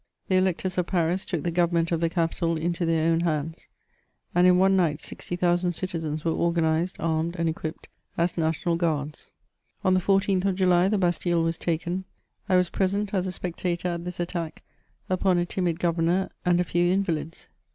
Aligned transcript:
The 0.29 0.35
Electors 0.35 0.79
of 0.79 0.87
Paris 0.87 1.25
took 1.25 1.43
the 1.43 1.51
government 1.51 1.91
of 1.91 1.99
the 1.99 2.09
Capital 2.09 2.57
into 2.57 2.87
their 2.87 3.11
own 3.13 3.19
hands, 3.19 3.67
ahd 4.35 4.45
in 4.45 4.57
one 4.57 4.75
night 4.75 4.99
60,000 4.99 5.73
citizens 5.73 6.25
were 6.25 6.31
organised, 6.31 6.99
armed, 6.99 7.35
and 7.37 7.47
equipped 7.47 7.87
as 8.17 8.35
National 8.35 8.77
Guards. 8.77 9.31
On 9.83 9.93
the 9.93 9.99
1 9.99 10.21
4th 10.21 10.45
of 10.45 10.55
July 10.55 10.87
the 10.87 10.97
Bastille 10.97 11.43
was 11.43 11.59
taken; 11.59 12.05
I 12.49 12.55
was 12.55 12.71
present 12.71 13.13
as 13.13 13.27
a 13.27 13.31
spectator 13.31 13.89
at 13.89 14.03
this 14.05 14.19
attack 14.19 14.63
upon 15.07 15.37
a 15.37 15.45
timid 15.45 15.79
governor 15.79 16.31
and 16.43 16.59
a 16.59 16.63
few 16.63 16.91
inva 16.97 17.13
lids. 17.13 17.47